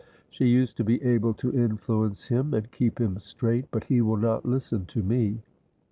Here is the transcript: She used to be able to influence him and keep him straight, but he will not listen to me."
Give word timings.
She 0.31 0.47
used 0.47 0.77
to 0.77 0.83
be 0.83 0.99
able 1.03 1.35
to 1.35 1.53
influence 1.55 2.25
him 2.29 2.55
and 2.55 2.71
keep 2.71 2.99
him 2.99 3.19
straight, 3.19 3.65
but 3.69 3.83
he 3.83 4.01
will 4.01 4.17
not 4.17 4.47
listen 4.47 4.87
to 4.87 5.03
me." 5.03 5.43